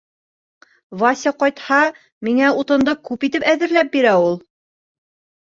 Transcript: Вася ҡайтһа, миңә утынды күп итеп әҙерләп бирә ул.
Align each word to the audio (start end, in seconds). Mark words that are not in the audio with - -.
Вася 1.01 1.33
ҡайтһа, 1.43 1.81
миңә 2.29 2.49
утынды 2.63 2.97
күп 3.11 3.27
итеп 3.31 3.47
әҙерләп 3.53 3.95
бирә 3.99 4.17
ул. 4.25 4.43